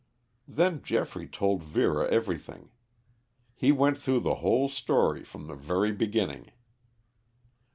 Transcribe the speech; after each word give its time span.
Then 0.47 0.81
Geoffrey 0.81 1.27
told 1.27 1.61
Vera 1.61 2.09
everything. 2.09 2.71
He 3.53 3.71
went 3.71 3.99
through 3.99 4.21
the 4.21 4.37
whole 4.41 4.67
story 4.67 5.23
from 5.23 5.45
the 5.45 5.53
very 5.53 5.91
beginning. 5.91 6.53